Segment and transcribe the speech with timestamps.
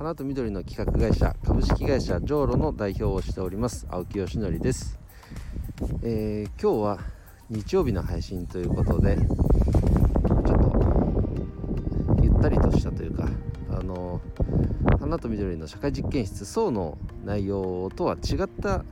[0.00, 4.98] 花と緑の企画会社株式会社ジョーロの代表をしております青木よしのりです、
[6.02, 6.98] えー、今日は
[7.50, 13.28] 日曜日の配信ということでちょっとゆったりとしたというか
[13.68, 14.22] あの
[14.98, 16.96] 花と緑の社会実験室層の
[17.26, 18.86] 内容とは違った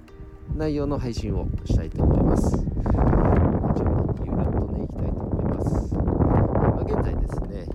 [0.55, 7.67] 内容の配信をしたいと思いますゆるっとねいきたいと思います今現在ですね、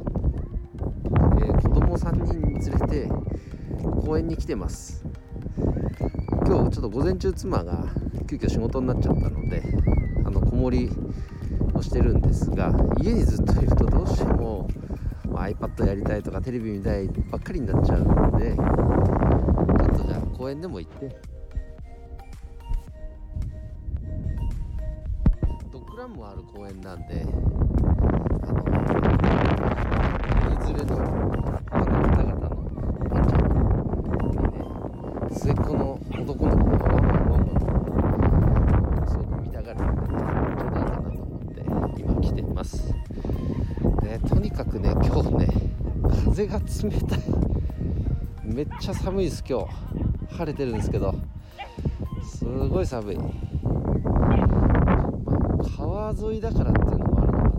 [1.41, 3.23] えー、子供3人連れて
[4.23, 5.03] 公園に来てます。
[6.45, 7.85] 今日ちょっと午前中妻が
[8.29, 9.61] 急遽仕事になっちゃったので
[10.25, 10.89] あの子守
[11.73, 14.69] をしてるんですが家にずっといるとどうしても、
[15.25, 18.63] まあ、iPad やりたいとかテレビ見たいばっかりになっちゃうのでちょ
[19.93, 21.09] っとじゃあ公園でも行って。
[25.71, 27.25] ドッグランもある公園なんで
[28.41, 28.45] あ
[30.49, 32.12] のいずれの
[35.43, 37.41] 末っ子の男の子がワンワンワン
[38.95, 40.07] ワンすごく見たがるちょうどいい
[40.55, 42.95] かなと思って今来ています。
[44.01, 45.49] でとにかくね今日ね
[46.23, 47.19] 風が冷たい。
[48.45, 49.67] めっちゃ寒いです今日。
[50.33, 51.13] 晴れてるんですけど。
[52.23, 53.29] すごい寒い、ま、
[55.77, 57.53] 川沿いだからっていうのもあるのか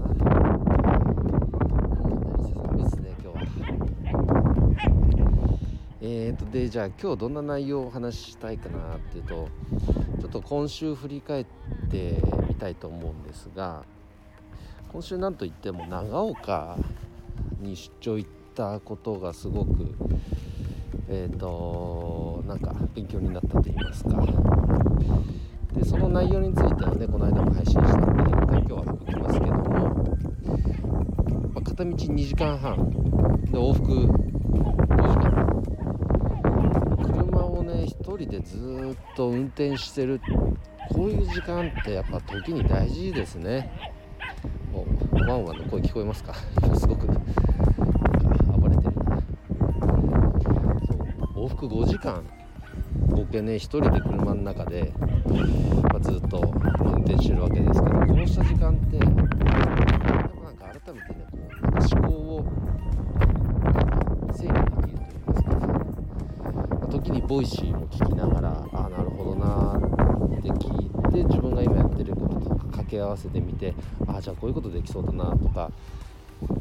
[6.06, 9.48] えーとでじゃあ今日どんな内容をお話ししたいかなっていうと
[10.20, 11.46] ちょっと今週振り返っ
[11.90, 13.84] てみたいと思うんですが
[14.92, 16.76] 今週なんといっても長岡
[17.58, 19.94] に出張行ったことがすごく
[21.08, 24.10] えっ、ー、となんか勉強になったと言いますか。
[25.72, 29.70] でその内容についてはねこの間も配信したんで今日は省きますけども、
[31.54, 34.23] まあ、片道2時間半で往復
[38.24, 40.20] 人でずっと運転してる
[40.90, 43.70] こういう時間ってやっぱ時に大事ですね。
[45.26, 46.34] ワンワンの声聞こえますか？
[46.76, 47.06] すごく。
[47.06, 47.22] なんか
[48.58, 48.94] 暴れてる。
[48.94, 49.16] な
[51.34, 52.22] 往復5時間
[53.10, 54.92] 合計ね1人で車の中で、
[55.82, 58.74] まあ、ずっと運転してるわけですけどこうした時間っ
[67.34, 69.76] ボイシーも聞きながらああなるほどな
[70.38, 73.74] って聞いて自分が今やってることとか掛け合わせてみて
[74.06, 75.72] ああじゃあこういうことできそうだなとか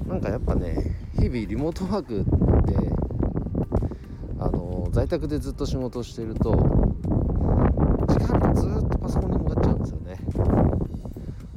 [0.08, 2.32] なんかやっぱね日々リモートワークって
[4.40, 6.54] あの在宅でずっと仕事をしてると
[8.08, 10.18] 時間がずっとパソコンに向かっちゃうんですよね。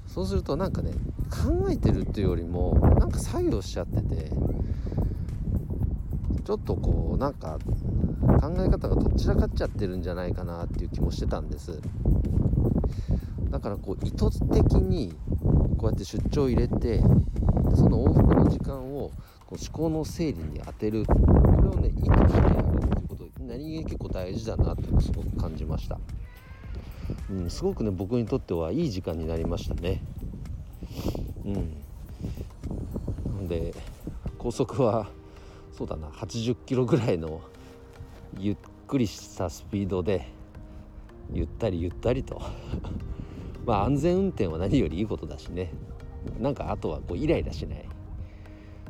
[0.06, 0.90] そうするとなんかね
[1.30, 4.30] 考えてるっていうよりもなんか作業しちゃってて
[6.44, 7.58] ちょっとこうなんか
[8.20, 11.80] 考え方がどちらかっちゃってるんじゃないかなっていう気もしてたんです。
[13.50, 15.14] だからこう意図的に
[15.78, 17.00] こうやって出張を入れて
[17.74, 19.10] その往復の時間を
[19.46, 21.04] こう思考の整理に当てる。
[21.06, 21.14] こ
[21.62, 25.98] れをね意図してやるっていうこと何気に結構大事だなってすごく感じました、
[27.30, 30.02] うん、すごくね僕にとってはいい時間になりましたね。
[31.44, 33.48] うん。
[33.48, 33.74] で
[34.38, 35.08] 高速は
[35.72, 37.40] そうだな80キロぐらいの
[38.38, 40.26] ゆっくりしたスピードで
[41.32, 42.40] ゆったりゆったりと。
[43.66, 45.72] まあ安全運転は何よりいいことだしね。
[46.38, 47.88] なんかあとはこうイライラしない。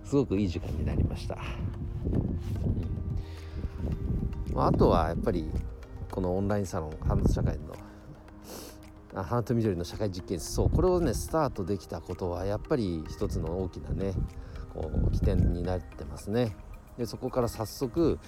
[0.07, 1.37] すごくいい時間になりました、
[4.55, 5.51] うん、あとはやっぱり
[6.13, 7.75] このオンラインサロン花社会の
[9.25, 10.53] 花と緑の社会実験室。
[10.53, 14.13] そうこれをねスタートできたことはやっぱり一つの大きなね
[14.75, 16.55] こう起点になってますね。
[16.97, 18.19] でそこから早速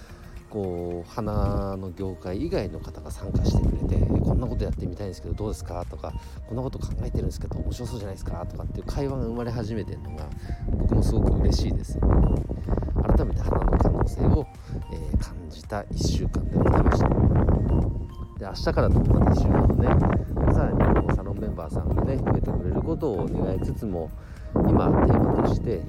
[0.51, 5.85] こう花の業界以外の方が参加してくれてこんなことやってみたいんですけどどうですか？
[5.91, 6.13] とか
[6.47, 8.45] こんなこと考えてるんですけど面白そうじゃないですか？
[8.47, 10.29] とかっていう会話が生まれ始めてるのが
[10.71, 14.47] 僕もすごく嬉しいです改めて花の可能性を、
[14.93, 17.09] えー、感じた1週間でございました。
[17.09, 24.11] で明日からとまた1週間のねさらにこのサロンメンバーさんがね増えてくれることを願いつつも
[24.55, 25.83] 今テーマとして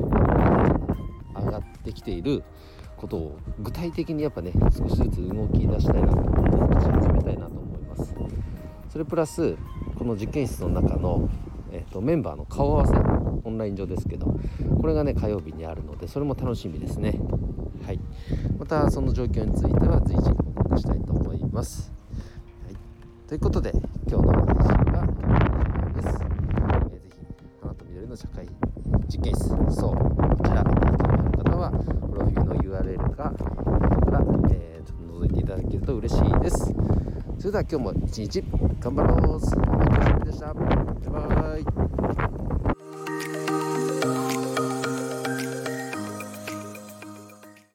[1.35, 2.43] 上がってきている
[2.99, 8.15] ことを具体的にやっぱね少しずつ動き出したいなと思って始めたいなと思います。
[8.89, 9.55] それプラス
[9.97, 11.29] この実験室の中の、
[11.71, 12.93] えーと、メンバーの顔合わせ
[13.43, 14.39] オンライン上ですけど
[14.81, 17.19] これがね火曜日にあるのでそれも楽しみですね。
[17.85, 17.99] はい。
[18.57, 21.91] またその状況については随時報告したいと思います、
[22.65, 22.75] はい、
[23.27, 23.71] ということで
[24.07, 27.25] 今日の配信はです、えー、ぜひ
[27.61, 28.47] 花と緑の社会
[29.07, 31.08] 実験室そうこちら
[31.59, 33.33] は、プロフィールの URL か、か
[34.11, 36.73] ら、えー、ちょっと覗いていただけると嬉しいです。
[37.37, 38.43] それでは今日も一日
[38.79, 39.55] 頑張ろうでし。
[41.09, 42.48] バイバイ。